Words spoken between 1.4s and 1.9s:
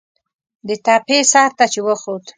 ته چې